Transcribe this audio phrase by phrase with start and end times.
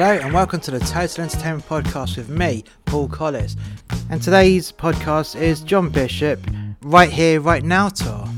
[0.00, 3.56] Hello and welcome to the Total Entertainment Podcast with me, Paul Collis.
[4.10, 6.38] And today's podcast is John Bishop,
[6.82, 8.28] Right Here, Right Now tour.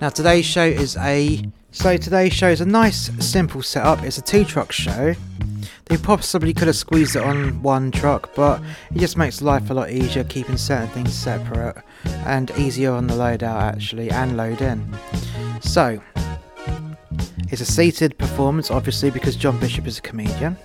[0.00, 1.42] Now today's show is a
[1.72, 4.04] so today's show is a nice simple setup.
[4.04, 5.14] It's a two truck show.
[5.86, 8.62] They possibly could have squeezed it on one truck, but
[8.94, 13.14] it just makes life a lot easier keeping certain things separate and easier on the
[13.14, 14.96] loadout actually and load in.
[15.62, 16.00] So
[17.50, 20.56] it's a seated performance, obviously, because John Bishop is a comedian.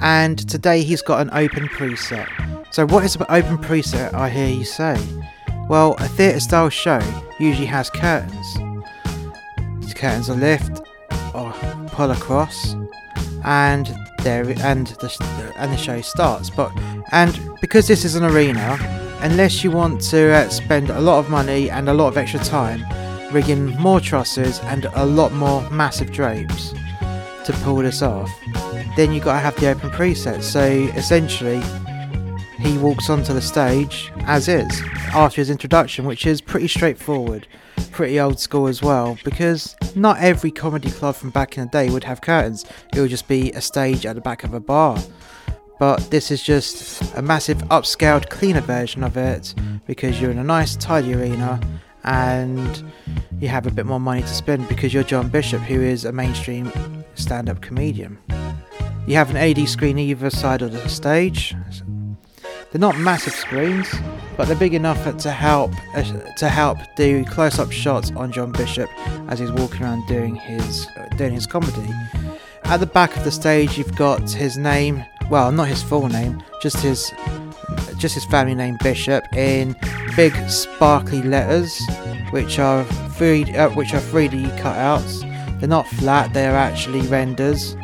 [0.00, 2.28] And today he's got an open preset.
[2.74, 4.98] So, what is an open preset, I hear you say?
[5.68, 7.00] Well, a theatre style show
[7.40, 8.54] usually has curtains.
[9.80, 10.82] These curtains are lift
[11.34, 11.52] or
[11.88, 12.74] pull across,
[13.44, 13.86] and
[14.22, 16.50] there and the and the show starts.
[16.50, 16.70] But
[17.12, 18.76] and because this is an arena,
[19.22, 22.40] unless you want to uh, spend a lot of money and a lot of extra
[22.40, 22.84] time
[23.34, 26.72] rigging more trusses and a lot more massive drapes
[27.44, 28.30] to pull this off,
[28.96, 30.42] then you got to have the open preset.
[30.42, 30.62] So
[30.96, 31.60] essentially,
[32.60, 34.82] he walks onto the stage as is
[35.12, 37.46] after his introduction, which is pretty straightforward,
[37.90, 41.90] pretty old school as well, because not every comedy club from back in the day
[41.90, 42.64] would have curtains.
[42.94, 44.96] It would just be a stage at the back of a bar.
[45.80, 49.54] But this is just a massive upscaled, cleaner version of it
[49.86, 51.60] because you're in a nice, tidy arena
[52.04, 52.84] and
[53.40, 56.12] you have a bit more money to spend because you're John Bishop, who is a
[56.12, 56.72] mainstream
[57.14, 58.18] stand up comedian.
[59.06, 61.54] You have an AD screen either side of the stage.
[62.70, 63.86] They're not massive screens,
[64.36, 66.02] but they're big enough to help uh,
[66.38, 68.90] to help do close-up shots on John Bishop
[69.28, 71.88] as he's walking around doing his doing his comedy.
[72.64, 75.04] At the back of the stage, you've got his name.
[75.30, 77.12] Well, not his full name, just his
[77.96, 79.76] just his family name Bishop in
[80.16, 81.80] big sparkly letters,
[82.30, 82.84] which are
[83.16, 85.20] three uh, which are 3D cutouts.
[85.60, 87.76] They're not flat; they are actually renders.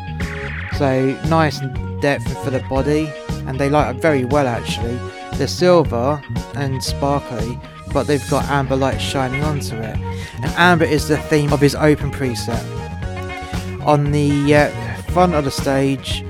[0.77, 3.11] So nice and depth for the body,
[3.47, 4.97] and they light up very well actually.
[5.35, 6.21] They're silver
[6.55, 7.59] and sparkly,
[7.93, 9.97] but they've got amber light shining onto it.
[10.35, 12.61] And amber is the theme of his open preset.
[13.85, 16.23] On the uh, front of the stage,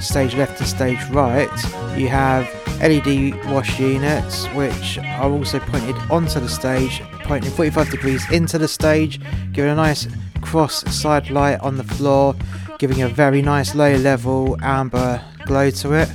[0.00, 1.50] stage left and stage right,
[1.98, 2.48] you have
[2.80, 8.68] LED wash units which are also pointed onto the stage, pointing 45 degrees into the
[8.68, 9.20] stage,
[9.52, 10.06] giving a nice
[10.40, 12.34] cross side light on the floor,
[12.78, 16.08] giving a very nice low level amber glow to it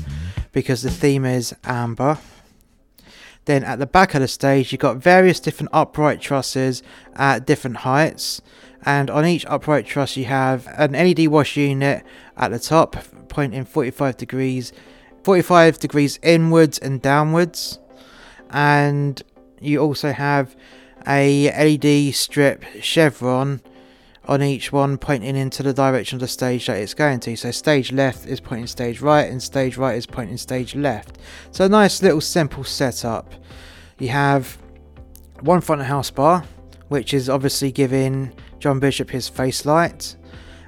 [0.53, 2.17] because the theme is amber.
[3.45, 6.81] Then at the back of the stage, you've got various different upright trusses
[7.15, 8.41] at different heights,
[8.85, 12.05] and on each upright truss, you have an LED wash unit
[12.37, 12.95] at the top,
[13.27, 14.71] pointing 45 degrees
[15.23, 17.79] 45 degrees inwards and downwards
[18.49, 19.21] and
[19.59, 20.55] you also have
[21.07, 23.61] a LED strip chevron
[24.25, 27.35] on each one pointing into the direction of the stage that it's going to.
[27.35, 31.17] So stage left is pointing stage right and stage right is pointing stage left.
[31.51, 33.33] So a nice little simple setup.
[33.99, 34.57] You have
[35.41, 36.45] one front of house bar
[36.87, 40.15] which is obviously giving John Bishop his face light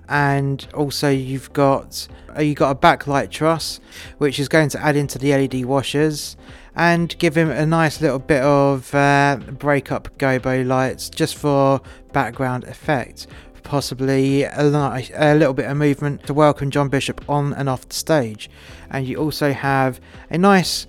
[0.09, 3.79] and also you've got uh, you got a backlight truss
[4.17, 6.35] which is going to add into the LED washers
[6.75, 11.81] and give him a nice little bit of uh, break up gobo lights just for
[12.11, 13.27] background effect.
[13.63, 17.95] Possibly a, a, little bit of movement to welcome John Bishop on and off the
[17.95, 18.49] stage.
[18.91, 19.99] And you also have
[20.29, 20.85] a nice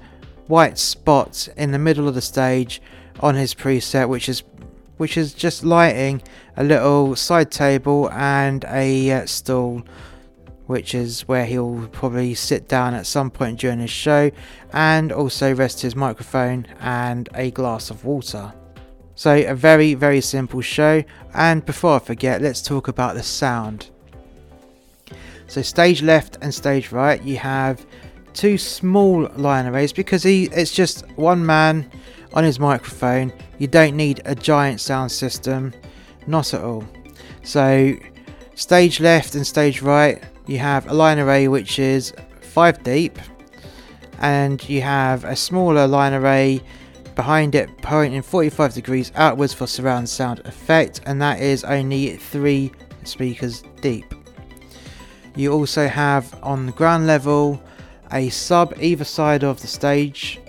[0.49, 2.83] white spot in the middle of the stage
[3.21, 4.43] on his preset which is
[4.97, 6.23] which is just lighting
[6.57, 9.83] a little side table and a uh, stool
[10.67, 14.31] which is where he'll probably sit down at some point during his show
[14.73, 18.53] and also rest his microphone and a glass of water.
[19.15, 21.03] So, a very, very simple show.
[21.33, 23.91] And before I forget, let's talk about the sound.
[25.47, 27.87] So, stage left and stage right, you have
[28.35, 31.91] two small line arrays because he it's just one man
[32.37, 33.33] on his microphone.
[33.59, 35.73] You don't need a giant sound system,
[36.29, 36.85] not at all.
[37.43, 37.97] So,
[38.55, 42.13] stage left and stage right, you have a line array which is
[42.43, 43.19] 5 deep,
[44.21, 46.61] and you have a smaller line array
[47.15, 52.71] behind it pointing 45 degrees outwards for surround sound effect, and that is only 3
[53.05, 54.15] speakers deep.
[55.35, 57.63] You also have on the ground level
[58.13, 60.41] a sub either side of the stage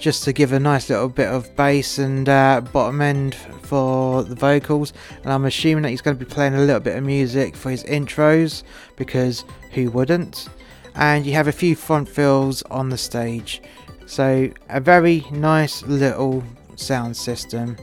[0.00, 4.34] just to give a nice little bit of bass and uh, bottom end for the
[4.34, 4.92] vocals.
[5.22, 7.70] And I'm assuming that he's going to be playing a little bit of music for
[7.70, 8.62] his intros
[8.96, 10.48] because who wouldn't?
[10.94, 13.62] And you have a few front fills on the stage.
[14.06, 16.42] So, a very nice little
[16.76, 17.76] sound system,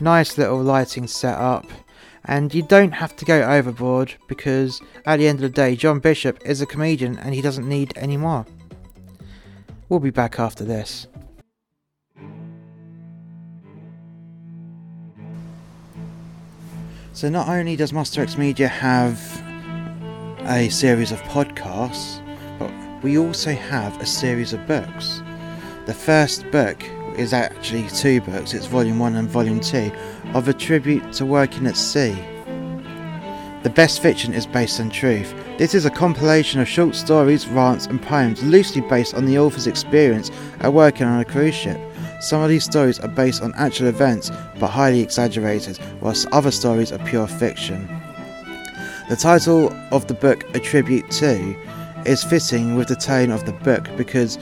[0.00, 1.66] nice little lighting setup,
[2.26, 5.98] And you don't have to go overboard because at the end of the day, John
[5.98, 8.46] Bishop is a comedian and he doesn't need any more.
[9.88, 11.06] We'll be back after this.
[17.14, 19.20] So, not only does Master X Media have
[20.48, 22.20] a series of podcasts,
[22.58, 22.72] but
[23.04, 25.22] we also have a series of books.
[25.86, 26.82] The first book
[27.16, 29.92] is actually two books, it's Volume 1 and Volume 2,
[30.34, 32.16] of a tribute to working at sea.
[33.62, 35.32] The best fiction is based on truth.
[35.56, 39.68] This is a compilation of short stories, rants, and poems loosely based on the author's
[39.68, 41.80] experience at working on a cruise ship.
[42.24, 46.90] Some of these stories are based on actual events but highly exaggerated, whilst other stories
[46.90, 47.86] are pure fiction.
[49.10, 51.54] The title of the book, A Tribute To,
[52.06, 54.38] is fitting with the tone of the book because,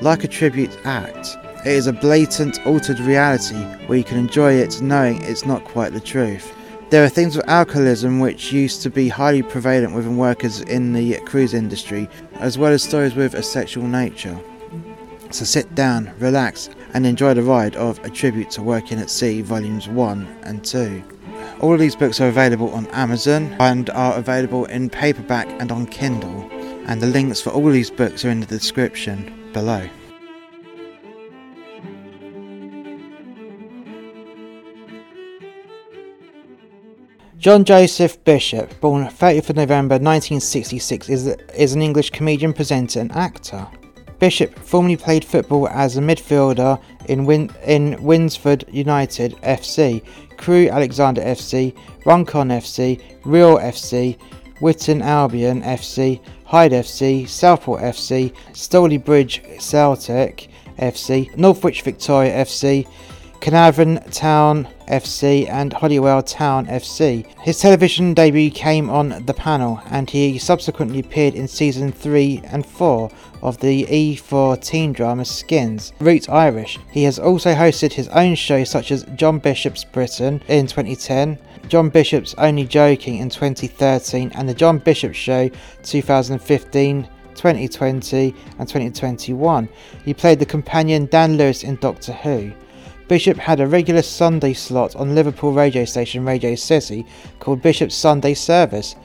[0.00, 1.36] like a tribute act,
[1.66, 5.92] it is a blatant, altered reality where you can enjoy it knowing it's not quite
[5.92, 6.54] the truth.
[6.88, 11.18] There are things with alcoholism which used to be highly prevalent within workers in the
[11.26, 14.40] cruise industry, as well as stories with a sexual nature.
[15.30, 19.42] So sit down, relax, and enjoy the ride of A Tribute to Working at Sea,
[19.42, 21.02] Volumes 1 and 2.
[21.60, 25.86] All of these books are available on Amazon and are available in paperback and on
[25.86, 26.48] Kindle,
[26.86, 29.88] and the links for all these books are in the description below.
[37.38, 43.12] John Joseph Bishop, born 30th of November 1966, is, is an English comedian, presenter, and
[43.12, 43.68] actor.
[44.18, 50.02] Bishop formerly played football as a midfielder in, Win- in Winsford United FC,
[50.36, 51.74] Crewe Alexandra FC,
[52.04, 54.16] Runcorn FC, Rhyl FC,
[54.60, 60.48] Witton Albion FC, Hyde FC, Southport FC, Stalybridge Celtic
[60.78, 62.86] FC, Northwich Victoria FC,
[63.40, 67.26] Caernarfon Town FC and Holywell Town FC.
[67.40, 72.66] His television debut came on The Panel and he subsequently appeared in season 3 and
[72.66, 73.10] 4
[73.42, 76.78] of the E4 teen drama Skins, Roots Irish.
[76.90, 81.38] He has also hosted his own shows such as John Bishop's Britain in 2010,
[81.68, 85.50] John Bishop's Only Joking in 2013 and The John Bishop Show
[85.82, 89.68] 2015 2020 and 2021.
[90.04, 92.52] He played the companion Dan Lewis in Doctor Who.
[93.08, 97.06] Bishop had a regular Sunday slot on Liverpool radio station Radio City
[97.38, 98.96] called Bishop's Sunday Service.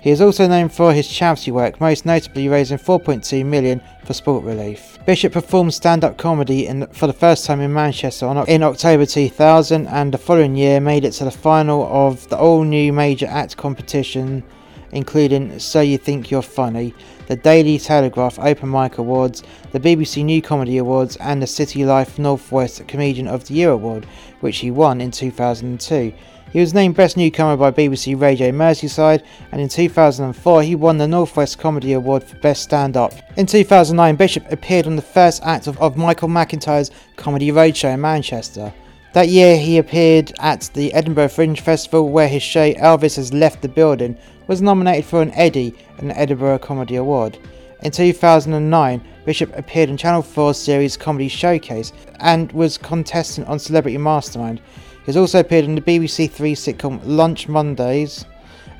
[0.00, 4.44] He is also known for his charity work, most notably raising 4.2 million for sport
[4.44, 4.98] relief.
[5.04, 9.88] Bishop performed stand-up comedy in, for the first time in Manchester on, in October 2000
[9.88, 14.44] and the following year made it to the final of the all-new major act competition
[14.92, 16.94] including So You Think You're Funny,
[17.30, 22.18] the Daily Telegraph Open Mic Awards, the BBC New Comedy Awards, and the City Life
[22.18, 24.04] Northwest Comedian of the Year Award,
[24.40, 26.12] which he won in 2002.
[26.52, 29.22] He was named Best Newcomer by BBC Radio Merseyside,
[29.52, 33.12] and in 2004 he won the Northwest Comedy Award for Best Stand Up.
[33.36, 38.00] In 2009, Bishop appeared on the first act of, of Michael McIntyre's Comedy Roadshow in
[38.00, 38.74] Manchester.
[39.12, 43.62] That year, he appeared at the Edinburgh Fringe Festival, where his show Elvis Has Left
[43.62, 44.18] the Building
[44.50, 47.38] was nominated for an Eddie an Edinburgh Comedy Award.
[47.84, 53.96] In 2009, Bishop appeared in Channel 4's series Comedy Showcase and was contestant on Celebrity
[53.96, 54.58] Mastermind.
[54.58, 58.24] He has also appeared in the BBC Three sitcom Lunch Monkeys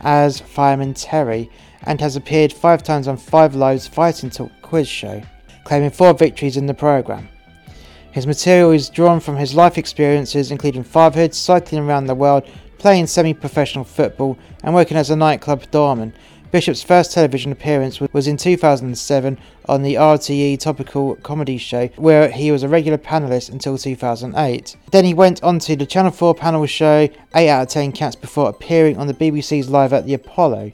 [0.01, 1.49] as Fireman Terry
[1.85, 5.23] and has appeared five times on Five Lives Fighting Talk quiz show,
[5.63, 7.29] claiming four victories in the programme.
[8.11, 12.43] His material is drawn from his life experiences, including fatherhood, cycling around the world,
[12.81, 16.15] playing semi professional football, and working as a nightclub doorman.
[16.51, 22.51] Bishop's first television appearance was in 2007 on the RTE topical comedy show, where he
[22.51, 24.77] was a regular panelist until 2008.
[24.91, 28.17] Then he went on to the Channel 4 panel show 8 out of 10 Cats
[28.17, 30.73] before appearing on the BBC's Live at the Apollo.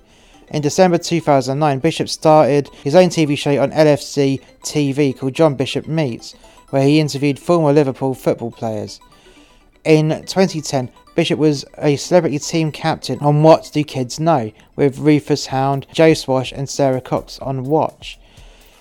[0.48, 5.86] In December 2009, Bishop started his own TV show on LFC TV called John Bishop
[5.86, 6.34] Meets,
[6.70, 9.00] where he interviewed former Liverpool football players.
[9.84, 15.46] In 2010, Bishop was a celebrity team captain on What Do Kids Know, with Rufus
[15.46, 18.18] Hound, Joe Swash, and Sara Cox on Watch.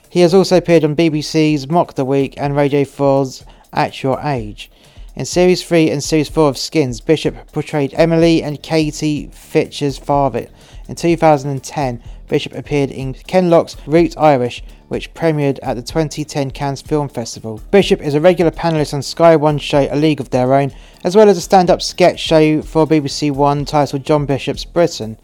[0.10, 4.70] He has also appeared on BBC's Mock the Week and Radio 4's At Your Age.
[5.15, 10.48] In Series 3 and Series 4 of Skins, Bishop portrayed Emily and Katie Fitcher's father.
[10.89, 16.82] In 2010, Bishop appeared in Ken Loach's Route Irish, which premiered at the 2010 Cannes
[16.82, 17.62] Film Festival.
[17.72, 20.72] Bishop is a regular panelist on Sky One show A League of Their Own,
[21.03, 25.17] as well as a stand up sketch show for BBC One titled John Bishop's Britain.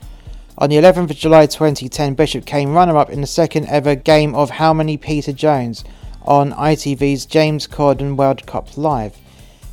[0.58, 4.36] On the 11th of July 2010, Bishop came runner up in the second ever game
[4.36, 5.84] of How Many Peter Jones
[6.24, 9.18] on ITV's James Corden World Cup Live.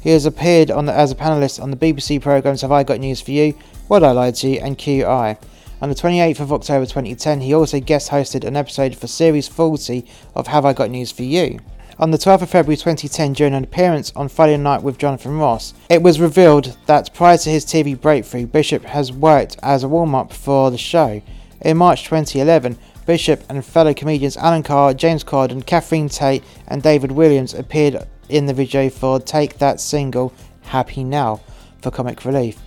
[0.01, 3.21] He has appeared the, as a panelist on the BBC programmes Have I Got News
[3.21, 3.53] for You,
[3.89, 5.37] What I Lied to You, and QI.
[5.81, 10.05] On the 28th of October 2010, he also guest hosted an episode for Series 40
[10.35, 11.61] of Have I Got News for You.
[12.01, 15.75] On the 12th of February 2010, during an appearance on Friday Night with Jonathan Ross,
[15.89, 20.17] it was revealed that prior to his TV breakthrough, Bishop has worked as a warm
[20.17, 21.23] up for the show.
[21.61, 27.11] In March 2011, Bishop and fellow comedians Alan Carr, James Corden, Catherine Tate, and David
[27.11, 30.33] Walliams appeared in the video for Take That single,
[30.63, 31.41] Happy Now,
[31.83, 32.59] for comic relief.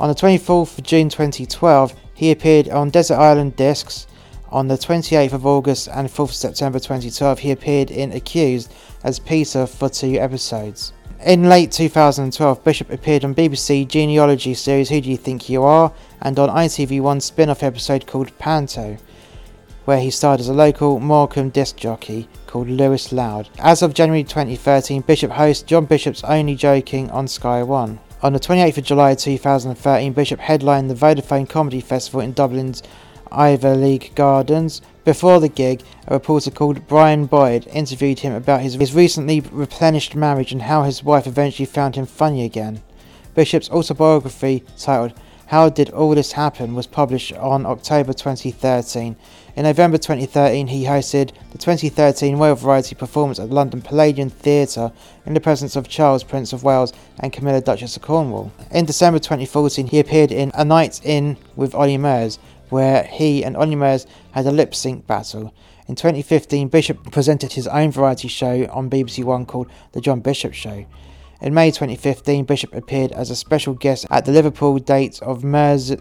[0.00, 4.06] On the 24th of June 2012, he appeared on Desert Island Discs.
[4.52, 8.70] On the 28th of August and 4th of September 2012, he appeared in Accused
[9.02, 10.92] as Peter for two episodes.
[11.24, 15.94] In late 2012, Bishop appeared on BBC genealogy series Who Do You Think You Are
[16.20, 18.98] and on ITV1 spin off episode called Panto,
[19.86, 23.48] where he starred as a local Morecambe disc jockey called Lewis Loud.
[23.60, 27.98] As of January 2013, Bishop hosts John Bishop's Only Joking on Sky One.
[28.22, 32.82] On the 28th of July 2013, Bishop headlined the Vodafone Comedy Festival in Dublin's
[33.32, 34.82] Iveagh Gardens.
[35.04, 40.14] Before the gig, a reporter called Brian Boyd interviewed him about his, his recently replenished
[40.14, 42.82] marriage and how his wife eventually found him funny again.
[43.34, 45.14] Bishop's autobiography, titled
[45.50, 49.16] How Did All This Happen, was published on October 2013.
[49.56, 54.92] In November 2013, he hosted the 2013 Royal Variety performance at the London Palladium Theatre
[55.26, 58.52] in the presence of Charles, Prince of Wales, and Camilla, Duchess of Cornwall.
[58.70, 62.38] In December 2014, he appeared in A Night In with Olly Murs,
[62.68, 65.52] where he and Olly Murs had a lip sync battle.
[65.88, 70.54] In 2015, Bishop presented his own variety show on BBC One called The John Bishop
[70.54, 70.86] Show.
[71.42, 75.96] In May 2015, Bishop appeared as a special guest at the Liverpool date of Murs'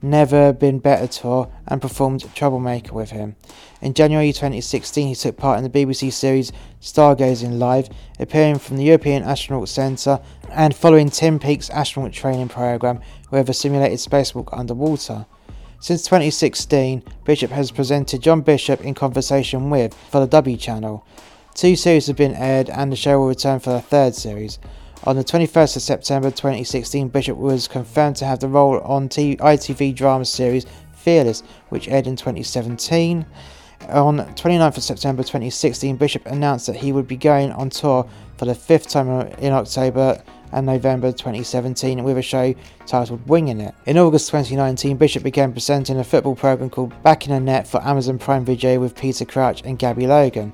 [0.00, 3.36] Never Been Better tour and performed Troublemaker with him.
[3.82, 8.84] In January 2016, he took part in the BBC series Stargazing Live, appearing from the
[8.84, 10.18] European Astronaut Centre
[10.50, 15.26] and following Tim Peake's astronaut training program with a simulated spacewalk underwater.
[15.80, 21.04] Since 2016, Bishop has presented John Bishop in Conversation with for the W Channel.
[21.54, 24.58] Two series have been aired, and the show will return for a third series.
[25.04, 29.36] On the 21st of September 2016, Bishop was confirmed to have the role on T-
[29.36, 33.24] ITV drama series Fearless, which aired in 2017.
[33.88, 38.44] On 29th of September 2016, Bishop announced that he would be going on tour for
[38.44, 42.54] the fifth time in October and November 2017 with a show
[42.86, 43.74] titled Winging It.
[43.86, 47.82] In August 2019, Bishop began presenting a football program called Back in the Net for
[47.82, 50.52] Amazon Prime Video with Peter Crouch and Gabby Logan.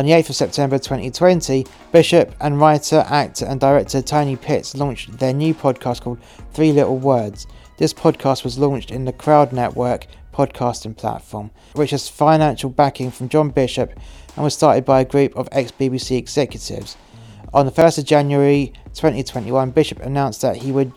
[0.00, 5.18] On the 8th of September 2020, Bishop and writer, actor, and director Tony Pitts launched
[5.18, 6.20] their new podcast called
[6.54, 7.46] Three Little Words.
[7.76, 13.28] This podcast was launched in the Crowd Network podcasting platform, which has financial backing from
[13.28, 13.92] John Bishop
[14.36, 16.96] and was started by a group of ex BBC executives.
[17.52, 20.94] On the 1st of January 2021, Bishop announced that he would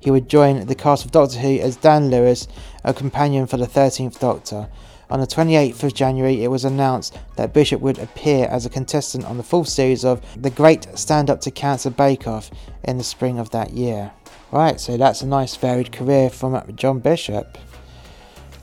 [0.00, 2.48] he would join the cast of Doctor Who as Dan Lewis,
[2.82, 4.68] a companion for the 13th Doctor.
[5.10, 9.24] On the 28th of January, it was announced that Bishop would appear as a contestant
[9.24, 12.48] on the fourth series of The Great Stand Up to Cancer Bake Off
[12.84, 14.12] in the spring of that year.
[14.52, 17.58] Right, so that's a nice varied career from John Bishop.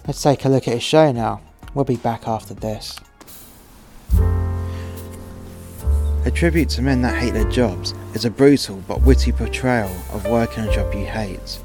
[0.05, 1.41] Let's take a look at his show now.
[1.73, 2.97] We'll be back after this.
[6.25, 10.25] A tribute to men that hate their jobs is a brutal but witty portrayal of
[10.27, 11.59] working a job you hate.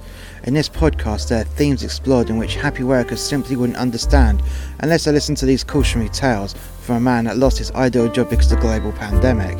[0.44, 4.42] In this podcast, there are themes explored in which happy workers simply wouldn't understand
[4.80, 8.28] unless they listened to these cautionary tales from a man that lost his ideal job
[8.28, 9.56] because of the global pandemic.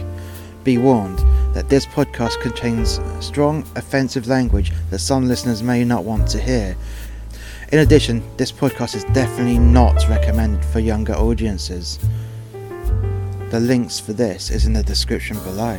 [0.65, 1.21] Be warned
[1.55, 6.77] that this podcast contains strong, offensive language that some listeners may not want to hear.
[7.71, 12.01] In addition, this podcast is definitely not recommended for younger audiences.
[13.51, 15.79] The links for this is in the description below.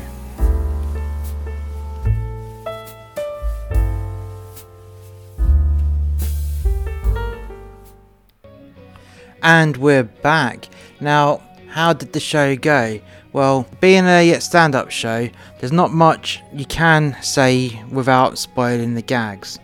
[9.44, 10.70] And we're back.
[11.02, 13.02] Now, how did the show go?
[13.34, 19.02] Well, being a stand up show, there's not much you can say without spoiling the
[19.02, 19.60] gags.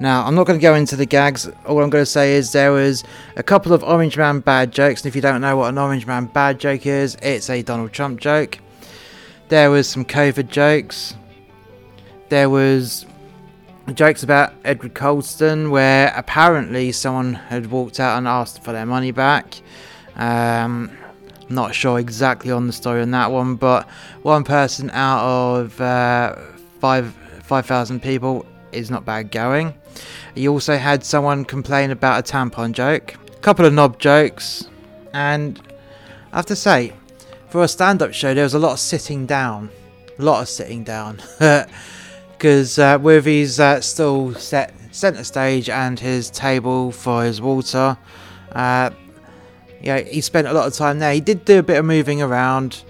[0.00, 1.48] Now, I'm not going to go into the gags.
[1.64, 3.04] All I'm going to say is there was
[3.36, 5.02] a couple of Orange Man bad jokes.
[5.02, 7.92] And if you don't know what an Orange Man bad joke is, it's a Donald
[7.92, 8.58] Trump joke.
[9.48, 11.14] There was some COVID jokes.
[12.30, 13.06] There was
[13.92, 19.10] jokes about Edward Colston, where apparently someone had walked out and asked for their money
[19.10, 19.60] back.
[20.16, 20.90] Um,
[21.48, 23.88] not sure exactly on the story on that one, but
[24.22, 26.36] one person out of uh,
[26.80, 27.12] five
[27.42, 29.74] five thousand people is not bad going.
[30.34, 34.68] You also had someone complain about a tampon joke, a couple of knob jokes,
[35.12, 35.60] and
[36.32, 36.92] I have to say,
[37.50, 39.70] for a stand-up show, there was a lot of sitting down,
[40.18, 41.22] a lot of sitting down.
[42.44, 47.96] because uh, with his uh, stall set centre stage and his table for his water.
[48.52, 48.90] Uh,
[49.80, 51.14] yeah, he spent a lot of time there.
[51.14, 52.84] He did do a bit of moving around,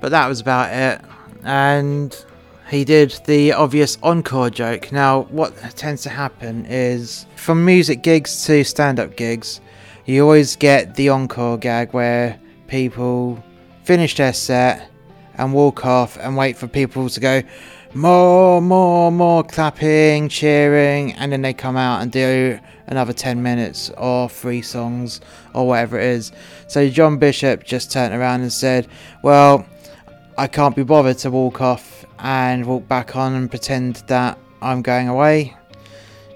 [0.00, 1.00] but that was about it.
[1.44, 2.24] And
[2.68, 4.90] he did the obvious encore joke.
[4.90, 9.60] Now, what tends to happen is from music gigs to stand up gigs,
[10.04, 13.40] you always get the encore gag where people
[13.84, 14.90] finish their set
[15.38, 17.42] and walk off and wait for people to go
[17.94, 23.90] more, more, more clapping, cheering, and then they come out and do another 10 minutes
[23.96, 25.20] or three songs
[25.54, 26.32] or whatever it is.
[26.68, 28.88] So John Bishop just turned around and said,
[29.22, 29.66] Well,
[30.38, 34.82] I can't be bothered to walk off and walk back on and pretend that I'm
[34.82, 35.56] going away.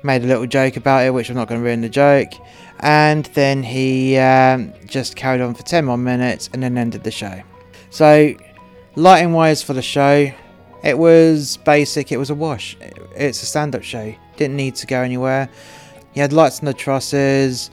[0.02, 2.32] Made a little joke about it, which I'm not going to ruin the joke.
[2.80, 7.10] And then he um, just carried on for 10 more minutes and then ended the
[7.10, 7.42] show.
[7.90, 8.34] So,
[8.96, 10.32] lighting wise for the show,
[10.82, 12.76] it was basic, it was a wash.
[13.16, 15.48] It's a stand up show, didn't need to go anywhere.
[16.12, 17.70] He had lights on the trusses,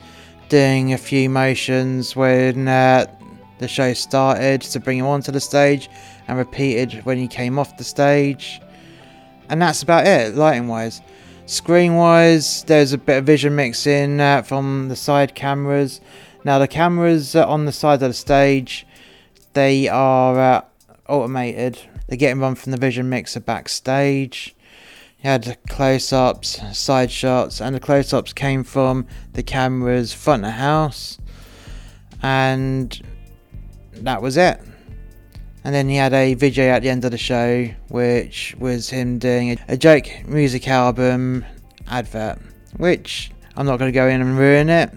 [0.50, 3.06] doing a few motions when uh,
[3.60, 5.90] the show started to bring him onto the stage,
[6.28, 8.62] and repeated when he came off the stage.
[9.50, 11.02] And that's about it, lighting wise.
[11.46, 16.02] Screen wise, there's a bit of vision mixing uh, from the side cameras.
[16.44, 18.86] Now, the cameras on the side of the stage,
[19.54, 20.62] they are uh,
[21.08, 21.80] automated.
[22.08, 24.56] They're getting run from the vision mixer backstage.
[25.20, 30.46] You had close ups, side shots, and the close ups came from the cameras front
[30.46, 31.18] of house.
[32.22, 33.02] And
[33.94, 34.60] that was it.
[35.64, 39.20] And then he had a video at the end of the show, which was him
[39.20, 41.44] doing a joke music album
[41.88, 42.40] advert,
[42.78, 44.92] which I'm not going to go in and ruin it.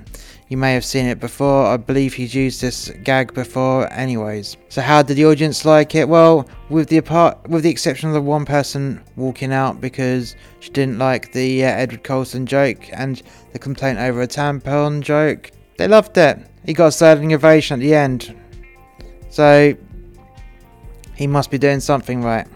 [0.50, 1.66] You may have seen it before.
[1.66, 4.56] I believe he's used this gag before, anyways.
[4.68, 6.08] So how did the audience like it?
[6.08, 10.70] Well, with the apart, with the exception of the one person walking out because she
[10.70, 13.22] didn't like the uh, Edward Colston joke and
[13.52, 16.36] the complaint over a tampon joke, they loved it.
[16.66, 18.36] He got a standing ovation at the end.
[19.28, 19.76] So
[21.14, 22.48] he must be doing something right.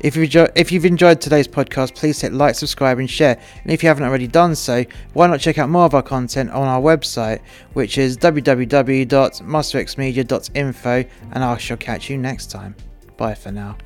[0.00, 3.38] If you've, enjoyed, if you've enjoyed today's podcast, please hit like, subscribe, and share.
[3.62, 6.48] And if you haven't already done so, why not check out more of our content
[6.50, 7.40] on our website,
[7.74, 12.74] which is www.masterxmedia.info, and I shall catch you next time.
[13.16, 13.76] Bye for now.